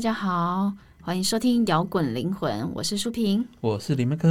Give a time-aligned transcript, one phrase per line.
[0.00, 0.72] 大家好，
[1.02, 4.26] 欢迎收听摇滚灵魂，我是舒平，我是李麦克，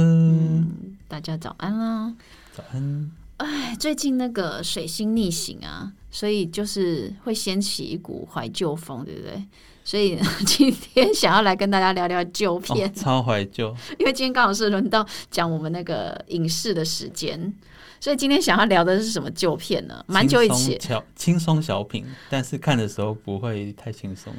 [1.06, 2.12] 大家早安啦！
[2.52, 3.12] 早安。
[3.36, 9.44] 哎，最近那个水星逆行啊，所以就是会掀起一股怀旧风，对不对？
[9.84, 13.72] 所以今天想要来跟大家聊聊旧片，超怀旧。
[14.00, 17.54] 因为今天刚好是轮到讲我们那个影视的时间，
[18.00, 20.04] 所以今天想要聊的是什么旧片呢？
[20.08, 24.34] 蛮久以前，小轻松小品，但是看的时候不会太轻松。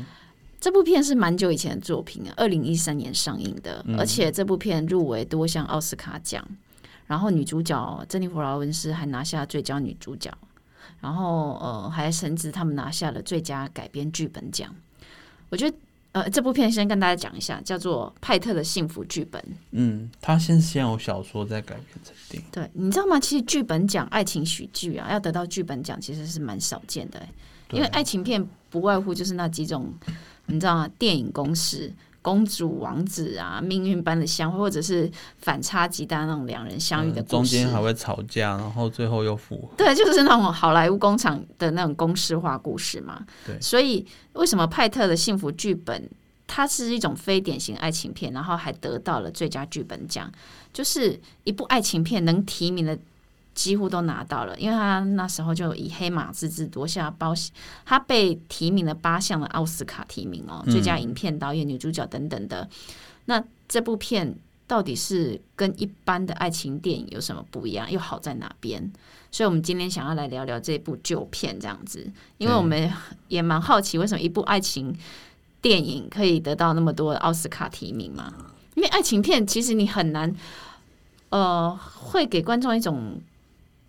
[0.61, 6.47] 这部片是蛮久以前的作品啊，二零一三年上映的，而且这部片入围多项奥斯卡奖。
[7.07, 10.31] 然后女主角珍妮弗劳伦斯还拿下最佳女主角，
[11.01, 14.73] 然后呃还甚至他们拿下了最佳改编剧本奖。
[15.49, 15.75] 我觉得
[16.13, 19.41] 呃这部片先跟大家讲一下，叫做《派特的幸福剧本》。
[19.71, 22.47] 嗯，他先先有小说再改编成电影。
[22.51, 23.19] 对，你知道吗？
[23.19, 27.21] 其实剧本奖爱情喜剧啊，要得到剧本奖其实是蛮少见的，
[27.71, 29.93] 因为爱情片不外乎就是那几种，
[30.51, 30.87] 你知道吗？
[30.99, 31.91] 电影公式。
[32.23, 39.69] 公主王子啊，命运般的相会，或者是反差极大那种两人相遇的故事，中间还会吵架，然后最后又复合。
[39.75, 43.25] 对，就是那种好莱坞工厂的那种公式化故事嘛。
[43.43, 46.07] 对，所以为什么派特的幸福剧本
[46.45, 50.31] 它是一种非典型爱情片，然后还得到了最佳剧本奖，
[50.71, 52.95] 就是一部爱情片能提名的。
[53.53, 57.33] 几乎都拿到了，因为他那时候就以黑马之姿夺下包，
[57.85, 62.67] 他被提名了八项的奥斯卡提名哦，最佳影片、导演、女主角等等的。
[63.25, 64.33] 那这部片
[64.67, 68.89] 到底是跟一般的爱情电影有什么不一样，又好在哪边？
[69.31, 72.91] 所以，我们今天想要来聊聊这部旧片这样子，因为我们
[73.27, 74.97] 也蛮好奇，为什么一部爱情
[75.61, 78.33] 电影可以得到那么多奥斯卡提名嘛？
[78.75, 80.33] 因为爱情片其实你很难，
[81.29, 83.21] 呃，会给观众一种。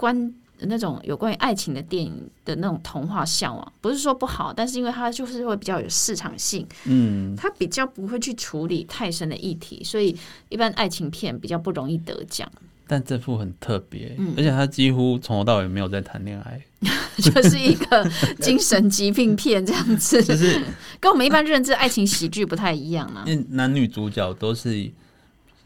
[0.02, 10.16] 关那种有关于爱情的电影的那种童话向往，不是说不好，但是因为它就是会比较有市场性，嗯，它比较不会去处理太深的议题，所以
[10.48, 12.50] 一般爱情片比较不容易得奖。
[12.88, 16.60] 但这部很特别，而且他几乎从头到尾没有在谈恋爱，
[17.22, 20.60] 就是一个精神疾病片这样子， 就是
[20.98, 23.22] 跟我们一般认知爱情喜剧不太一样啊。
[23.24, 24.90] 因为男女主角都是。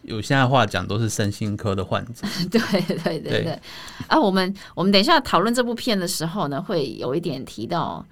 [0.07, 3.61] 有现在话讲都是身心科的患者， 对对对对。
[4.07, 8.05] 啊，我们我们等一下讨论这部片的时候呢，会有一点提到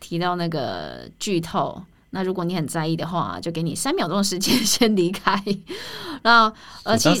[0.00, 1.82] 提到那个剧透。
[2.10, 5.40] 那如果你很在意的话，就给你三秒钟的时间先离开。
[6.24, 6.50] 那
[6.82, 7.10] 而且，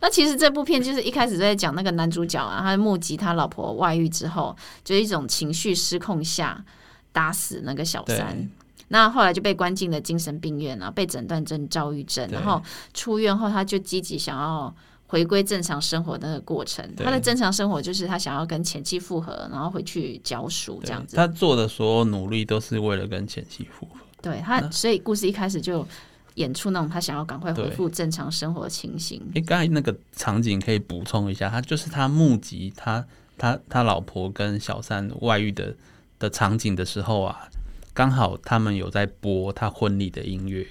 [0.00, 6.62] 那其实这部片就是一开始在讲那个男主角啊，他目击他老婆外遇之后，就一种情绪失控下
[7.12, 8.48] 打死那个小三。
[8.92, 12.28] 那后来就被关进了精神病院了，被诊断成躁郁症。
[12.28, 12.60] 然后
[12.92, 14.74] 出院后，他就积极想要
[15.06, 16.84] 回归正常生活的那个过程。
[16.96, 21.14] 他的正常生活就是他想要跟前妻复合，然后回去教书这样子。
[21.14, 24.00] 他做的所有努力都是为了跟前妻复合。
[24.20, 25.86] 对他，所以故事一开始就
[26.34, 29.22] 演出那种他想要赶快恢复正常生活的情形。
[29.36, 33.06] 哎，刚才那个场景可以补充一下，他就是他目击他
[33.38, 35.76] 他他老婆跟小三外遇的
[36.18, 37.48] 的场景的时候啊。
[37.92, 40.66] 刚好他们有在播他婚礼的音乐，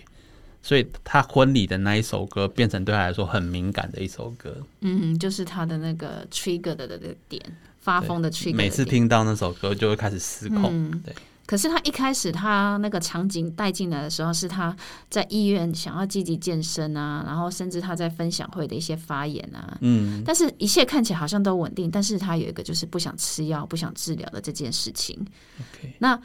[0.61, 4.55] 所以他婚礼的那一首歌变成对他来说很敏感的一首歌。
[4.81, 7.41] 嗯，就是他的那个 trigger 的的点，
[7.79, 8.55] 发疯的 trigger。
[8.55, 10.91] 每次听到那首歌就会开始失控。
[11.01, 11.13] 对。
[11.45, 14.75] 可是他一开始他那个场景带进来的时候，是他
[15.09, 19.77] 在医院想要积极健身啊，然后甚至他在分享会的一些发言啊。
[19.81, 20.21] 嗯。
[20.23, 25.19] 但是一切看起来好像都稳定，但是他有一个就是不想吃药、不想治疗的这件事情。
[25.59, 25.95] OK。
[25.99, 26.19] 那。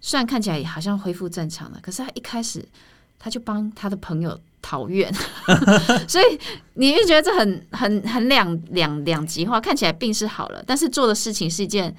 [0.00, 2.64] 虽然看起来也好像恢复正常了，可是他一开始
[3.18, 5.12] 他就帮他的朋友讨怨，
[6.08, 6.38] 所以
[6.74, 9.60] 你就觉得这很很很两两两极化。
[9.60, 11.94] 看起来病是好了，但是做的事情是一件。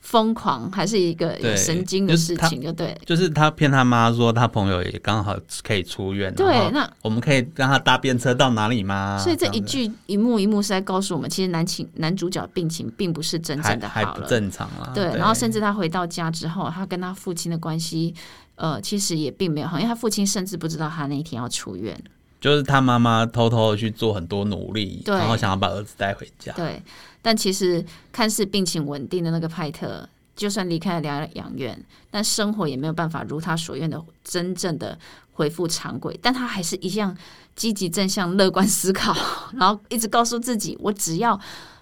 [0.00, 2.96] 疯狂还是一个有神经的事情，就对。
[3.04, 9.18] 就是他骗他妈说他朋友也刚好可以出院，对，那我们可以让他搭便车到哪里吗？
[9.18, 14.90] 所以这一句一幕一幕是在告诉我们，其实男情男主角病情并不是真正的好了，正常啊。
[14.94, 18.14] 对，然后甚至他回到家之后，他跟他父亲的关系，
[18.54, 21.98] 呃，其实也并没有好，因为他父亲甚至不知道他那一天要出院。
[22.40, 26.52] 就是他妈妈偷偷的去做很多努力，然后想要把儿子带回家。
[26.52, 26.80] 对，
[27.22, 31.78] 但其实看似病情稳定的那个派特，就算离开了疗养院，
[32.10, 34.98] 但生活也没有办法如他所愿的真正的
[35.32, 36.18] 恢复常轨。
[36.22, 37.16] 但他还是一样
[37.56, 39.16] 积极正向、乐观思考，
[39.58, 41.38] 然后一直告诉自己：我只要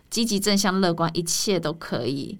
[0.08, 2.38] 积极正向、乐观，一切都可以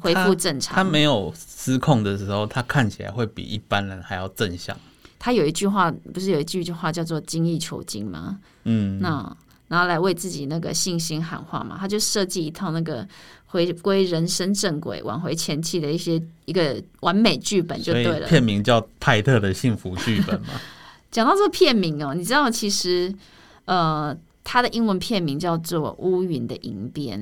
[0.00, 0.74] 恢复正常。
[0.74, 4.76] 他没有失控的时候，他看起来会比一般人还要正向。
[5.18, 8.38] 他有一句话，不是有一句句话叫做“精益求精”吗？
[8.64, 9.36] 嗯，那
[9.72, 11.78] 然后来为自己那个信心喊话嘛。
[11.80, 13.08] 他就设计一套那个
[13.46, 18.28] 回归人生正轨、挽回前妻的一些一个完美剧本就对了。
[18.28, 20.60] 片名叫《泰特的幸福剧本》嘛。
[21.10, 23.14] 讲到这个片名哦，你知道其实
[23.64, 24.14] 呃，
[24.44, 27.18] 它的英文片名叫做《乌云的银边》。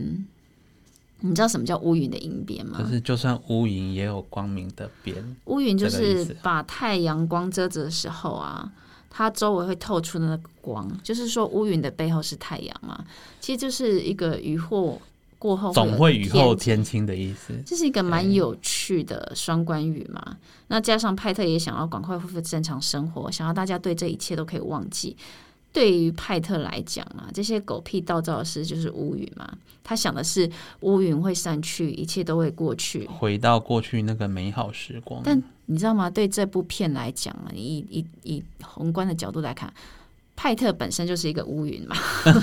[1.22, 2.78] 你知道什么叫乌云的银边吗？
[2.80, 5.36] 就是就算乌云也有光明的边。
[5.44, 8.72] 乌云就是把太阳光遮着的时候啊，
[9.10, 13.04] 它周围会透出的那个光，就是说乌云的背后是太阳嘛。
[13.40, 15.02] 其实就是一个雨后
[15.38, 17.52] 过后总会雨后天晴的意思。
[17.66, 20.36] 这是一个蛮有趣的双关语嘛。
[20.68, 25.16] 那加上派特也想要赶快恢复正常生活，想要大家对这一切都可以忘记。
[25.72, 29.48] 对于派特来讲啊，这些狗屁倒灶的事就是乌云嘛。
[29.82, 30.48] 他想的是
[30.80, 35.20] 乌云会散去，一切都会过去，回到过去那个美好时光。
[35.24, 36.08] 但你知道吗？
[36.08, 39.72] 对这部片来讲啊，以以以宏观的角度来看，
[40.36, 41.96] 派特本身就是一个乌云嘛。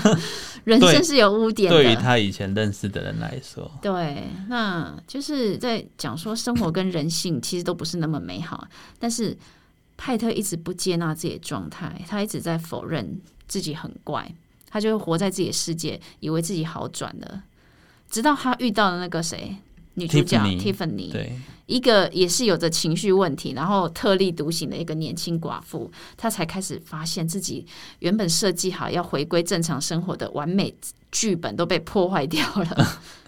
[0.64, 1.82] 人生是有污点的。
[1.82, 8.66] 对于他以前认识的人来说，对，那就是在讲说生活跟人性其实都不是那么美好，
[8.98, 9.36] 但是。
[9.98, 14.32] 派特一直不接纳自己的状态，他一直在否认自己很怪，
[14.70, 17.42] 他就活在自己的世界，以为自己好转了。
[18.08, 19.56] 直到他遇到了那个谁，
[19.94, 21.32] 女主角 Tiffany，对，
[21.66, 27.66] 一个也是有着情绪问题，然后特立独行的一个年轻寡妇，他才开始发现自己
[27.98, 30.72] 原本设计好要回归正常生活的完美
[31.10, 33.00] 剧本都被破坏掉了。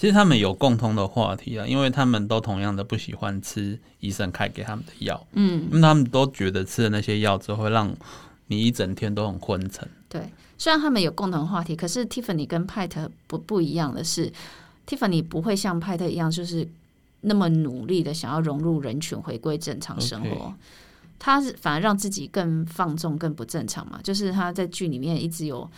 [0.00, 7.94] 其实他们有共通的话题啊，因为他们都同样的不喜欢吃医生开给他们的药，嗯，因为他们都觉得吃了那些药之后会让
[8.46, 9.86] 你一整天都很昏沉。
[10.08, 10.22] 对，
[10.56, 14.32] 虽然他们有共同话题，可是 Tiffany 跟派特不不一样的是
[14.86, 16.66] ，Tiffany 不会像派特一样，就是
[17.20, 20.54] 那么努力的想要融入人群，回归正常生活。
[21.18, 25.70] 他是反而让自己更放纵、更不正常嘛，就是他在剧里面一直有。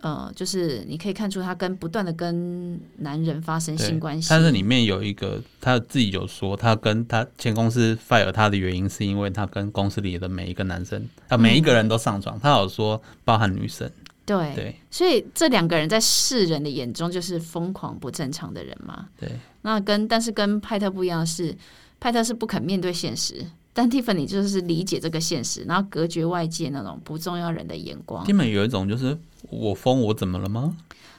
[0.00, 13.90] 呃，就是你可以看出他跟不断的跟男人发生性关系，但是里面有一个他自己有说，他跟他前公司 fire 他的原因是因为他跟公司里的每一个男生他每一个人都上床，他有说包含女生，
[14.24, 19.28] 对对，所以这两个人在世人的眼中就是疯狂不正常的人嘛，对，
[19.62, 21.56] 那跟但是跟派特不一样的是，
[21.98, 23.44] 派特是不肯面对现实。
[23.74, 28.22] 但 Tiffany 就是理解这个现实，然后隔绝外界那种不重要人的眼光。
[28.26, 29.16] Tiffany 有一种就是
[29.50, 30.76] 我疯，我怎么了吗？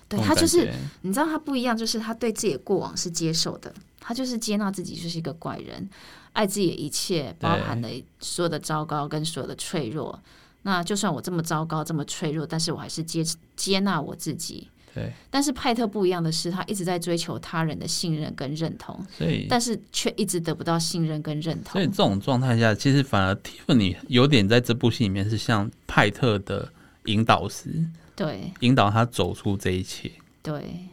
[0.10, 0.72] 对他就是
[1.02, 5.90] 你知道他不一样，就是他对自己的过往是接受的，他就是接纳自己就是一个怪人，
[6.34, 7.90] 爱自己的一切，包含的
[8.20, 10.20] 所有的糟糕跟所有的脆弱。
[10.64, 13.24] 那就算我这么糟糕，这么脆弱，但是我还是接
[13.56, 14.70] 接纳我自己。
[14.94, 21.74] 对，但是派特不一样的是，他一直在追求他人的信任跟认同，所以但是却一直得不到信任跟认同。
[21.74, 26.72] 所以这种状态下，其实反而 Tiffany 有点在这部戏里面是像派特的
[27.06, 27.84] 引导师，
[28.16, 30.12] 对，引导他走出这一切。
[30.42, 30.88] 对，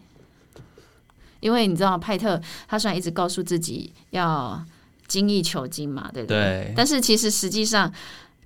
[1.40, 4.64] 因为你知道，派特他虽然一直告诉自己要
[5.06, 6.72] 精益求精嘛，对不对？
[6.76, 7.92] 但是其实实际上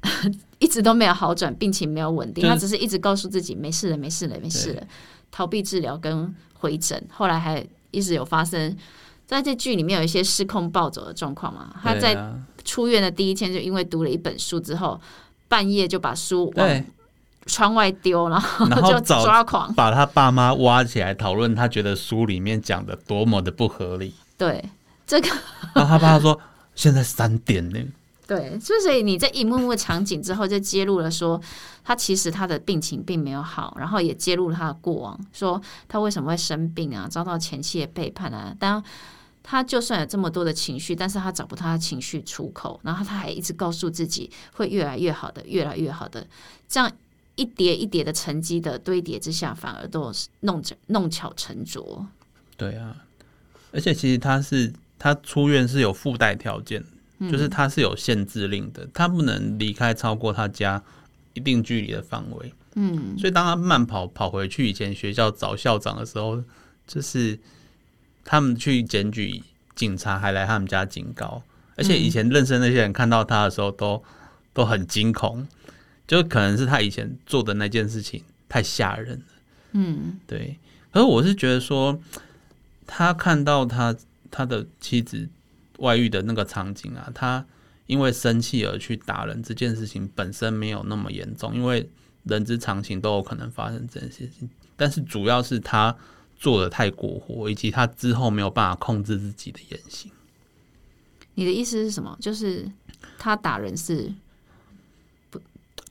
[0.59, 4.83] 一直都没有好转，病情没有稳定，他只是一直告诉自己没事了，没事了，没事了。
[5.31, 8.77] 逃避治疗跟回诊，后来还一直有发生，
[9.27, 11.75] 在这剧里面有一些失控暴走的状况嘛。
[11.83, 12.35] 他在
[12.65, 15.01] 出院的第一天，就因为读了一本书之后，
[15.49, 16.85] 半夜就把书往
[17.47, 24.15] 窗外丢，然后就抓狂，把他爸妈挖起来讨论，他觉得书里面讲的多么的不合理。
[24.37, 24.65] 对
[25.07, 25.29] 这个，
[25.75, 26.41] 然后他爸说
[26.75, 27.79] ：“现在三点呢。”
[28.27, 31.39] 对，所以你这一幕幕场景之后，就揭露了说，
[31.85, 38.57] 他其实他的病情并没有好，然后也揭露了他的过往，说他为什么会生病啊，遭到前妻的背叛啊。
[38.59, 38.83] 当
[39.43, 46.27] 他就算有这么多的情绪，但是他找不到他的情绪出口，然后他还一直告诉自己会越来越好的，越来越好的。
[46.67, 46.91] 这样
[47.37, 52.07] 一叠一叠的沉积的堆叠之下，反而都弄着弄巧成拙。
[52.57, 52.97] 对啊，
[53.73, 56.85] 而且其实他是他出院是有附带条件。
[57.31, 60.83] 就是他是有限制令的，他不能离开超过他家
[61.33, 62.53] 一定距离的范围。
[62.75, 66.43] 嗯，所以当他慢跑跑回去以前学校找校长的时候，
[66.87, 67.39] 就是
[68.25, 69.43] 他们去检举
[69.77, 71.41] 警察，还来他们家警告。
[71.77, 74.03] 而且以前认识那些人看到他的时候，都
[74.53, 75.47] 都很惊恐，
[76.07, 79.25] 就可能是他以前做的那件事情太吓人了。
[79.73, 80.59] 嗯，对。
[80.93, 82.01] 可是我是觉得说，
[82.87, 83.97] 他看到他
[84.31, 85.29] 他的妻子。
[85.79, 87.45] 外遇的那个场景啊，他
[87.87, 91.91] 因为生气而去打人，这件事情本身没有那么严重，因为
[92.23, 94.49] 人之常情都有可能发生这件事情。
[94.77, 95.95] 但是主要是他
[96.37, 100.09] 做的太过火，以及他之后没有办法控制自己的言行。
[101.35, 102.17] 你的意思是什么？
[102.21, 102.71] 就是
[103.19, 104.24] 他打人是不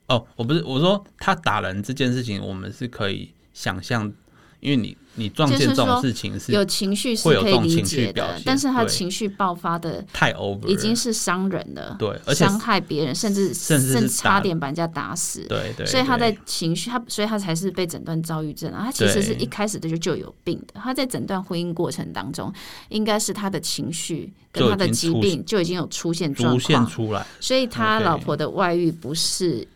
[0.08, 4.12] 哦，我不是我说他打人这件事情，我们是可以想象，
[4.60, 15.46] 因为你你撞见这种事情是有情绪是会有可以理解的，但是他情绪爆发的太 over，已经是伤人了，对，而且伤害别人，甚至甚至差点把人家打死。
[15.48, 18.84] 对对，所以他在情绪，他所以他才是被诊断躁郁症啊。
[18.86, 20.82] 他其实是一开始的就就有病的。
[20.82, 22.52] 他在诊断婚姻过程当中，
[22.90, 29.68] 应该是他的情绪跟他的疾病就已经有出现状逐渐况，出来，所以他老婆的外遇不是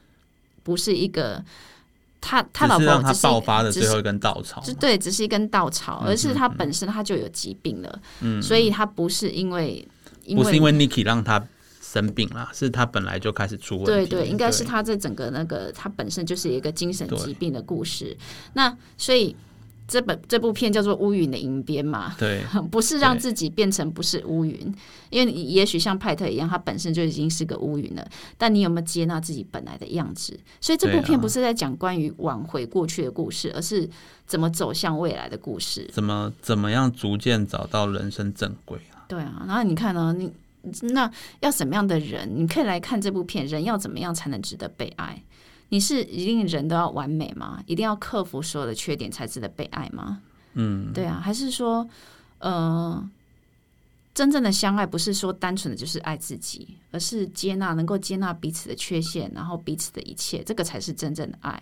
[0.68, 1.42] 不是一个
[2.20, 4.60] 他他老只是让他婆只是爆发的最后一根稻草。
[4.60, 9.88] 就对，只是一根稻草，嗯而是他本身他就有疾病了，嗯，所以他不是因为
[10.26, 11.42] 因为不是因为 Niki 让他
[11.82, 13.86] 生病了，是他本来就开始出问题。
[13.86, 18.18] 对对，应该是他这整个那个他本身就是一个精神疾病的故事。
[18.56, 19.34] 那所以
[19.88, 24.76] 这本这部片叫做《乌云的银边》嘛，对 不是让自己变成不是乌云，
[25.10, 28.06] 因为你也许像派特一样，他本身就已经是个乌云了，
[28.38, 30.38] 但你有没有接纳自己本来的样子？
[30.60, 33.90] 所以这部片不是在讲关于挽回过去的故事，而是
[34.26, 35.90] 怎么走向未来的故事。
[35.94, 39.08] 怎么怎么样逐渐找到人生正轨啊？
[39.08, 40.30] 对啊，然后你看呢，你
[40.82, 42.30] 那要什么样的人？
[42.36, 45.24] 你可以来看这部片，人要怎么样才能值得被爱？
[45.70, 47.62] 你是一定人都要完美吗？
[47.66, 50.22] 一定要克服所有的缺点才值得被爱吗？
[50.54, 51.88] 嗯，对啊，还是说，
[52.40, 53.08] 呃，
[54.14, 61.62] 真正的相爱不是说单纯的就是爱自己，而是接纳，能够接纳彼此的缺陷，然后彼此的一切，这个才是真正的爱，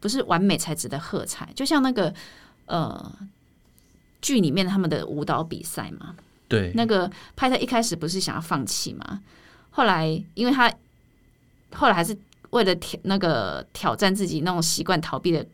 [0.00, 1.52] 不是完美才值得喝彩。
[1.54, 2.14] 就像那个
[2.66, 3.12] 呃
[4.22, 6.14] 剧里面他们的舞蹈比赛嘛，
[6.48, 9.20] 对，那个派特一开始不是想要放弃嘛，
[9.70, 10.72] 后来因为他
[11.74, 12.16] 后来还是
[12.52, 15.44] 为了挑那个挑战自己那种习惯逃避的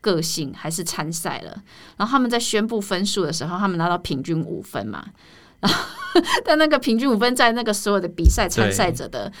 [0.00, 1.62] 个性，还是参赛了。
[1.96, 5.04] 然后他们在宣布分数的时候，他们拿到平均五分嘛，
[5.60, 9.32] 然 后但那个平均五分在那个所有的比赛参赛者的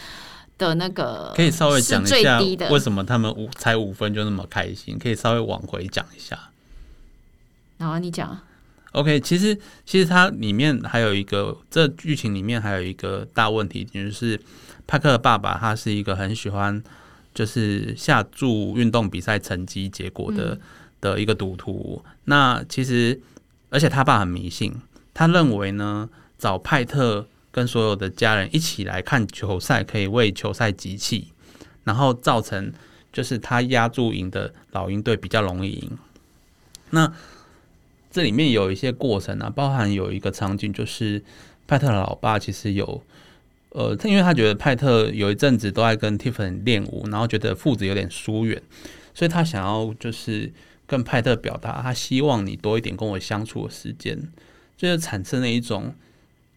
[0.58, 6.50] 的那个可以稍微讲一下是最低的为什么他们五才五分就那么开心，可以稍微往回讲一下。
[7.78, 8.36] 然后你讲
[8.92, 9.56] ，OK，其实
[9.86, 14.40] 其实它里面还有一个，这剧情里面还有一个大问题，就是
[14.86, 16.82] 帕克的爸爸他是一个很喜欢
[17.38, 20.58] 就是下注运动比赛成绩结果的、
[21.00, 22.04] 的一个赌徒。
[22.24, 23.20] 那其实
[23.70, 24.74] 而且他爸很迷信，
[25.14, 31.28] 他认为呢找派特跟所有的家人一起来看球赛，可以为球赛集气，
[31.84, 32.72] 然后造成
[33.12, 35.96] 就是他压注赢的老鹰队比较容易赢。
[36.90, 37.12] 那
[38.10, 41.22] 这里面有一些过程啊，包含有一个场景，就是
[41.68, 43.00] 派特的老爸其实有，
[43.78, 48.60] 呃，他因为他觉得派特有一阵子都在跟 Tiffany 练舞，然后觉得父子有点疏远，
[49.14, 50.52] 所以他想要就是
[50.84, 54.20] 跟派特表达，他希望你多一点跟我相处的时间，
[54.76, 55.94] 这就产生了一种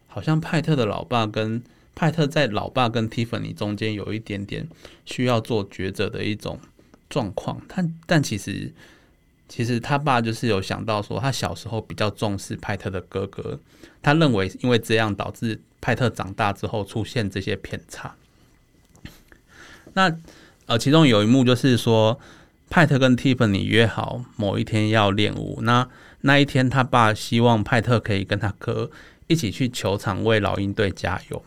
[0.08, 1.62] 好像派特的老爸跟
[1.94, 4.68] 派特在老爸跟 Tiffany 中间有一点点
[5.06, 6.58] 需要做抉择的一种
[7.08, 8.72] 状况，但但其实。
[9.48, 13.60] 其实他爸就是有想到说，他小时候比较重视派特的哥哥，
[14.00, 18.14] 他认为因为这样导致派特长大之后出现这些偏差。
[19.92, 20.16] 那
[20.64, 22.18] 呃，其中有一幕就是说，
[22.70, 25.86] 派特跟 Tiffany 约好某一天要练舞，那
[26.22, 28.90] 那一天他爸希望派特可以跟他哥
[29.26, 31.44] 一起去球场为老鹰队加油。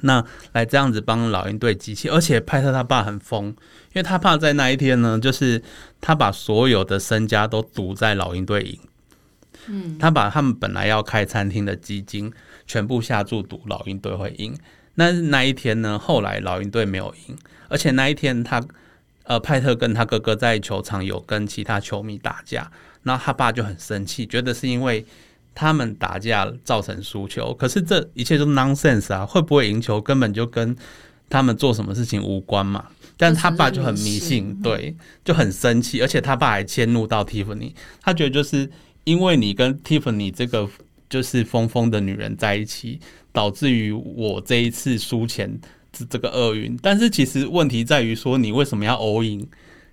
[0.00, 3.54] 那来这样子帮老鹰队集气，而且派特他爸很疯，因
[3.94, 5.62] 为他爸在那一天呢，就是
[6.00, 8.78] 他把所有的身家都赌在老鹰队赢。
[9.66, 12.30] 嗯，他把他们本来要开餐厅的基金
[12.66, 14.56] 全部下注赌老鹰队会赢。
[14.94, 17.36] 那那一天呢，后来老鹰队没有赢，
[17.68, 18.62] 而且那一天他
[19.24, 22.70] 呃派特跟他哥哥在球场有跟其他球迷打架，
[23.02, 25.04] 然后他爸就很生气，觉得是因为
[25.54, 29.24] 他们打架造成输球，可是这一切都 nonsense 啊！
[29.26, 30.76] 会不会赢球根本就跟
[31.28, 32.86] 他们做什么事情无关嘛。
[33.16, 34.94] 但他爸就很迷信，对，
[35.24, 38.68] 就很生气，而且他爸还迁怒到 Tiffany，他觉得就是
[39.04, 40.68] 因为你跟 Tiffany 这个
[41.14, 42.98] 就是疯疯的女人在一起，
[43.30, 45.48] 导致于我这一次输钱
[45.92, 46.76] 这这个厄运。
[46.82, 49.46] 但是其实问题在于说，你为什么要 all in？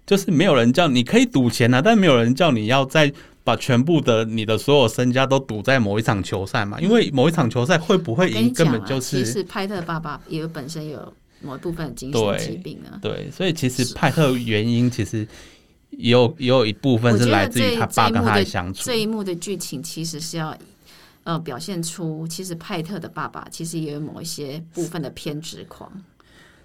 [0.08, 3.14] 就是没有人叫你可以赌钱啊，但没有人叫你要在
[3.44, 6.82] 把全部的你的所有身家都赌在某一场球赛嘛？
[6.82, 12.98] 因为某一场球赛会不会赢，根本就是其实派特爸爸也有本身有某一部分的精神疾病啊。
[13.00, 15.26] 对，所以其实派特原因其实
[15.92, 18.96] 也有也有一部分是来自于他爸跟他的相处这。
[18.96, 20.58] 一幕的剧情其实是要
[21.24, 25.92] 呃表现出，其实派特的爸爸其实也有某一些部分的偏执狂，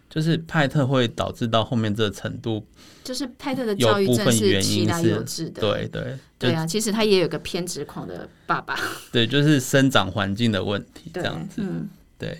[0.08, 2.64] 就是派特会导致到后面这个程度，
[3.04, 5.60] 就是派特的有躁郁症部分原是其来因是有致的。
[5.60, 8.78] 对对对啊，其实他也有个偏执狂的爸爸。
[9.12, 11.62] 对，就是生长环境的问题这对样子。
[11.62, 12.38] 嗯，对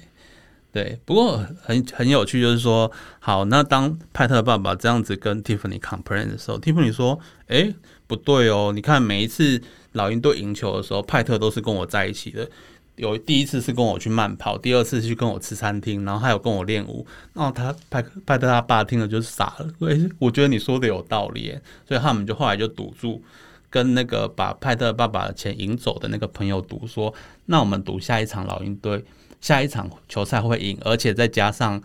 [0.73, 7.19] 对，不过很很有趣，就是说，好，那当派特爸爸这样子跟 Tiffany complain 的时候，Tiffany 说
[7.49, 7.75] ：“哎，
[8.07, 9.61] 不对哦，你看每一次
[9.93, 12.49] 老鹰队赢球的时候，派特都是跟我在一起的。
[12.97, 17.07] 有第一次是跟我去慢跑，第二次去跟我吃餐厅，然后还有跟我练舞。
[17.35, 23.23] 然后他派派特他爸听了就傻了，以，我觉得你说的有道理，所以他们就后来就赌注，
[23.69, 27.13] 跟那个把派特爸爸的钱赢走的那个朋友赌说，
[27.45, 29.05] 那我们赌下一场老鹰队。”
[29.39, 31.81] 下一场球赛会赢，而且再加上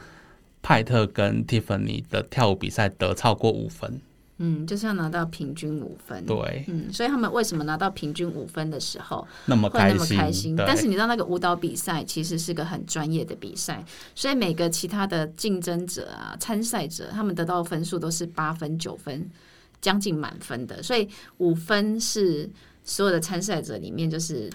[0.63, 4.01] 派特跟蒂芬尼的跳舞比赛得超过五分，
[4.43, 6.25] 嗯，就是要拿到平均五分。
[6.25, 10.17] 对，嗯，所以他们为什么拿到平均五分的时候那么开心？
[10.17, 10.55] 开心。
[10.55, 19.29] 但是你知道那个舞蹈比赛其实是个很专业的比赛，所以每个其他的竞争者啊、参赛者，他们得到分数都是八分、九分，
[19.79, 20.81] 将近满分的。
[20.81, 21.07] 所以
[21.37, 22.49] 五分是
[22.83, 24.49] 所有的参赛者里面就是。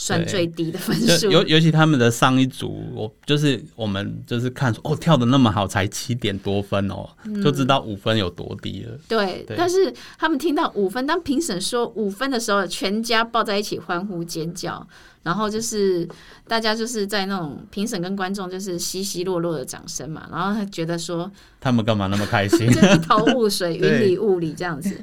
[0.00, 7.04] 算最低的分数，尤尤其他们的上一组，我就是我们就是看说哦，跳的那么好，才七点多分哦，
[7.42, 8.96] 就知道五分有多低了。
[9.08, 14.86] 对，但是他们听到五分，当评审说五分的时候，全家抱在一起欢呼尖叫，
[15.24, 16.08] 然后就是
[16.46, 21.28] 大家就是在那种评审跟观众就是稀稀落落的掌声嘛，然后他觉得说
[21.60, 24.96] 他们干嘛那么开心， 就一头雾水， 云里雾里这样子。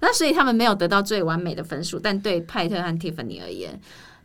[0.00, 3.80] 那所以他们没有得到最完美的分数，但对派特和蒂芙尼而言。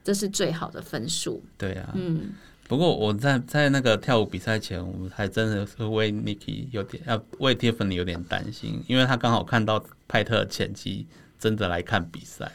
[0.05, 1.43] 这是最好的分数。
[1.57, 2.29] 对啊，嗯，
[2.69, 11.05] 不过我在在那个跳舞比赛前，我们还真的是为 Niki 有点要为 Tiffany 有点担心，因为他刚好看到派特前期
[11.37, 12.49] 真的来看比赛。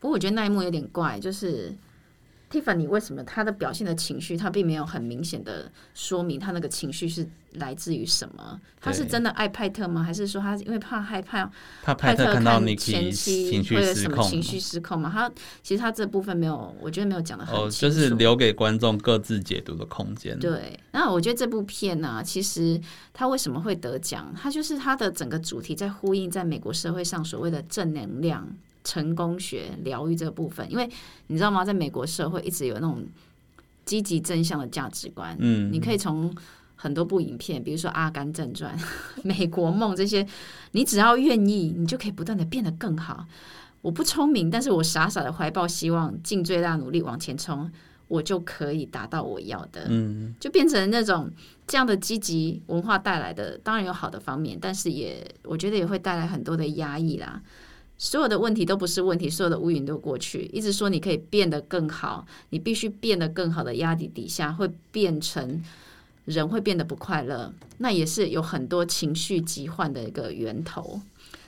[0.00, 1.72] 不过我觉得那一幕有点怪，就是。
[2.50, 8.60] Tiffany 为什么他的表现的情绪，他并没有很明显的说明他那个情绪是来自于什么？
[8.80, 10.02] 他是真的爱派特吗？
[10.02, 11.48] 还是说他因为怕害怕
[11.84, 14.28] 怕派特看到前妻情绪失控？
[14.28, 15.08] 情绪失控吗？
[15.12, 15.30] 他
[15.62, 20.36] 其实他这部分没有，我觉得没有讲的很清楚，就是留给观众各自解读的空间。
[20.40, 22.80] 对，那我觉得这部片呢，其实
[23.12, 24.34] 他为什么会得奖？
[24.36, 28.48] 他就是他的整个主题在呼应在美国社会上所谓的正能量。
[28.82, 30.88] 成功学疗愈这个部分，因为
[31.26, 31.64] 你知道吗？
[31.64, 33.04] 在美国社会一直有那种
[33.84, 35.36] 积极正向的价值观。
[35.38, 36.34] 嗯，你可以从
[36.76, 38.74] 很多部影片，比如说《阿甘正传》
[39.22, 40.26] 《美国梦》这些，
[40.72, 43.26] 你只要愿意，你就可以不断的变得更好。
[43.82, 47.70] 我不聪明，但是我傻傻的怀抱希望，尽最大努力往前冲，
[48.08, 49.86] 我就可以达到我要的。
[49.88, 51.30] 嗯，就变成那种
[51.66, 57.40] 这样的积极文化带来的，当然有好的方面，但是也我觉得也会带来很多的压抑啦。
[58.02, 60.48] 所有的问题都不是问题，所有的乌云都过去。
[60.54, 65.62] 一直说你可以变得更好，你必须变得更好的压力底下，会变成
[66.24, 70.98] 人会变得不快乐，那也是有很多情绪疾患的一个源头。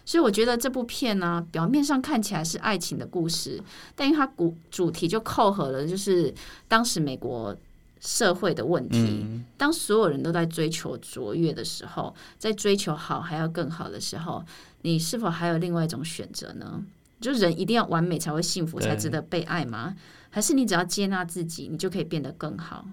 [0.04, 3.58] 所以我觉得这部片呢，表面上看起来是爱情的故事，
[3.96, 6.34] 但因为它主主题就扣合了，就是
[6.68, 7.56] 当时美国
[8.02, 9.24] 社会的问题。
[9.56, 14.44] 当所有人都在追求卓越的时候，在追求好还要更好的时候。
[14.84, 16.82] 你是否还有另外一种选择呢？
[17.20, 19.96] 就人一定要完美才会幸福，才值得被爱吗？
[20.28, 22.84] 还是你只要接纳自己，你就可以变得更好？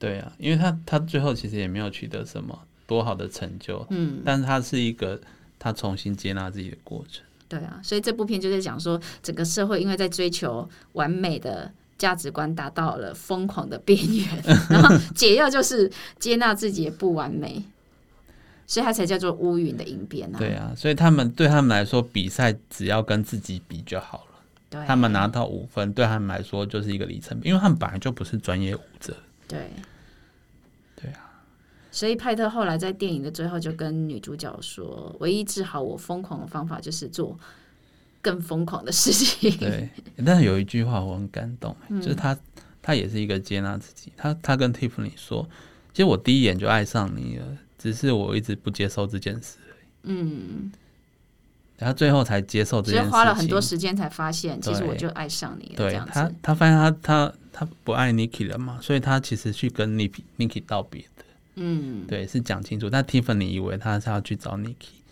[0.00, 5.20] 对啊，因为他他最后其实也没有取得什么多好的成就，嗯，但是他是一个
[5.60, 7.24] 他重新接纳自己的过程。
[7.48, 11.72] 对啊，所以这部片就在讲说，整个社会因为在追求完美的
[12.02, 14.26] 价值观，达到了疯狂的边缘，
[14.68, 15.88] 然后解药就是
[16.18, 17.62] 接纳自己的不完美。
[18.66, 20.38] 所以它才叫做乌云的应变啊！
[20.38, 24.40] 对啊，所以他们对他们来说，比赛只要跟自己比就好了。
[24.70, 29.14] 对，他们拿到五分，对他们来说就是一个里程碑，因为他们本来就不是专业舞者。
[29.46, 29.70] 对，
[30.96, 31.30] 对啊。
[31.90, 37.38] 所以派特后来在电影的最后就跟女主角说：“唯一治好我疯狂的方法，就是做
[38.22, 39.90] 更疯狂的事情。”对。
[40.24, 42.34] 但是有一句话我很感动，就是他
[42.80, 44.10] 他也是一个接纳自己。
[44.16, 45.46] 他他跟 Tiffany 说
[45.92, 49.56] ：“其实我第一眼就爱上你了。”只是我一直不接受这件事。
[50.04, 50.70] 嗯，
[51.78, 55.74] 然后最后才接受这件事，花了很多时间才发现，其实我就爱上你了。
[55.76, 61.24] 对他，他发现他他他不爱 Niki 了嘛，所以他其实去跟 Niki Niki 道别的。
[61.56, 62.88] 嗯，对，是讲清楚。
[62.88, 65.02] 但 Tiffany 以为他是要去找 Niki，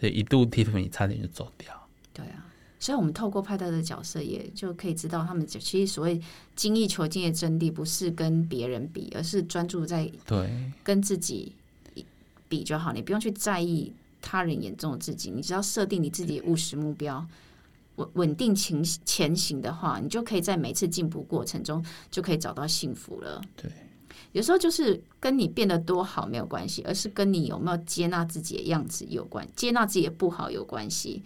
[0.00, 1.86] 所以一度 Tiffany 差点就走掉。
[2.14, 2.43] 对啊，
[2.84, 6.20] 所以我们透过派特的角色，也就可以知道他们其实所谓
[6.54, 10.50] 精益求精的真谛，不是跟别人比，而是专注在对
[10.82, 11.52] 跟自己。
[12.46, 17.26] 比就好，你不用去在意他人眼中的自己，你只要设定你自己的务实目标，
[17.96, 23.42] 稳稳定前前行的话，你就可以在每次进步过程中就可以找到幸福了。
[23.56, 23.72] 对，
[24.32, 31.22] 有时候就是跟你变得多好没有关系，而是跟你有没有接纳自己的样子有关，接纳自己的不好有关系。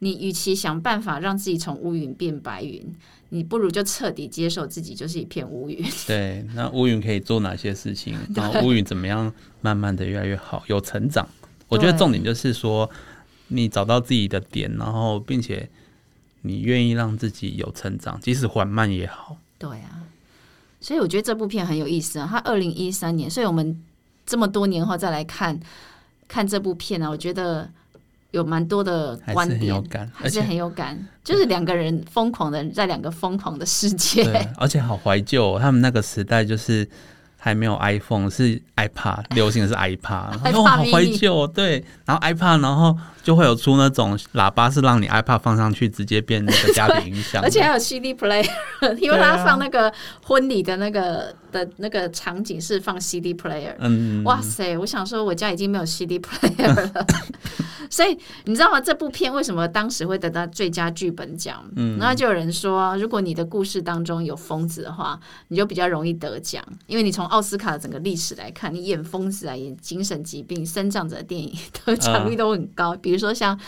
[0.00, 2.94] 你与其想办法让自己从乌云变白云，
[3.30, 5.84] 你不如就彻底接受自己就是一片乌云。
[6.06, 8.16] 对，那乌云可以做哪些事情？
[8.34, 11.28] 然后乌云怎么样慢慢的越来越好，有成长？
[11.68, 12.88] 我觉得重点就是说，
[13.48, 15.68] 你找到自己的点，然后并且
[16.42, 19.36] 你愿意让自己有成长，即使缓慢也好。
[19.58, 20.04] 对啊，
[20.80, 22.28] 所以我觉得这部片很有意思啊。
[22.30, 23.82] 它二零一三年，所以我们
[24.24, 25.58] 这么多年后再来看
[26.26, 27.70] 看这部片呢，我觉得
[28.32, 31.08] 有蛮多的观还是很有点，感，还是而且很有感。
[31.24, 36.88] 就是两个人疯狂的在两个疯狂的世界，对，而且好怀旧、哦，他们那个时代就是
[37.38, 42.96] 还没有 iPhone，是 iPad，流行的是 iPad，然后 iPad 好怀旧、哦，对，然后 iPad，然后
[43.28, 48.42] 就会有出那种喇叭是让你 iPad 放上去直接变那个家庭音响，而且还有 CD player，
[48.96, 49.92] 因为他放那个
[50.24, 53.74] 婚礼的那个的那个场景是放 CD player。
[53.80, 54.78] 嗯，哇塞！
[54.78, 57.06] 我想说，我家已经没有 CD player 了，
[57.90, 58.80] 所以你知道吗？
[58.80, 61.62] 这部片为什么当时会得到最佳剧本奖？
[61.76, 73.58] 嗯，然后就有人说，如果你的故事当中有疯子的话，你就比较容易得奖，因为你从奥斯卡的整个历史来看，你演疯子啊，演精神疾病、生长者的电影得奖率都很高，比如说像。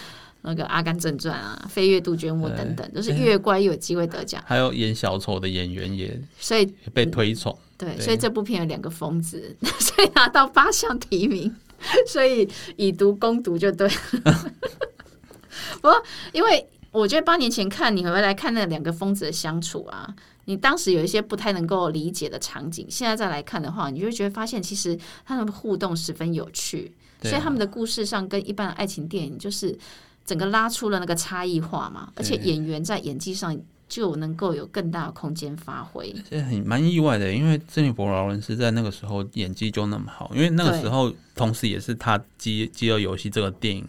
[0.42, 4.42] 那个《阿甘正传》啊，《飞跃杜鹃窝》等等，都是越怪越有机会得奖。
[4.46, 11.54] 还有演小丑的演员也所以也被推崇，对，对所以这部片有两个疯子， 所以拿到八项提名，
[12.08, 13.94] 所以以毒攻毒就对了。
[15.82, 20.08] 不过，因为我觉得八年前看你回来看那两个疯子的相处啊，
[20.46, 29.76] 你当时有一些不太能够理解的场景，现在再来看的话，你就会觉得发现其实他们的互动十分有趣，所以他们的故事上跟一般的爱情电影就是
[30.24, 33.56] 整个拉出了那个差异化嘛，而且演员在演技上
[33.88, 36.14] 就能够有更大的空间发挥。
[36.30, 43.84] 这很蛮意外的，因为珍妮佛劳伦斯在那个时候演技就那么好，因为那个时候同时也是他《饥饥饿游戏》这个电影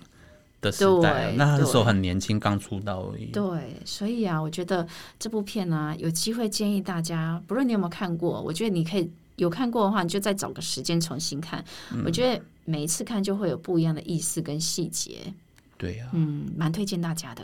[0.60, 3.26] 的时代那他那时候很年轻，刚出道而已。
[3.26, 4.88] 对，所以啊，我觉得
[5.20, 9.08] 这部片呢、有机会建议大家，不论你有没有看过，我觉得你可以
[9.42, 11.64] 有看过的话，你就再找个时间重新看。
[11.92, 15.34] 嗯我觉得每一次看就会有不一样的意思跟细节，
[15.78, 17.44] 对呀、嗯，蛮推荐大家的。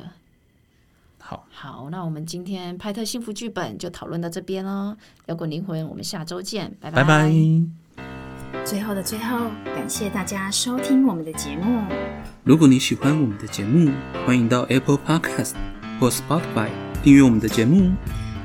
[1.18, 4.96] 好，好，那我们今天拍特幸福剧本就讨论到这边喽。
[5.26, 7.34] 摇滚灵魂，我们下周见，拜拜拜。
[8.64, 11.82] 最后的最后，感谢大家收听我们的节目。
[12.44, 13.92] 如果你喜欢我们的节目，
[14.26, 15.56] 欢迎到 Apple Podcast
[16.00, 16.70] 或 Spotify
[17.04, 17.92] 订阅我们的节目，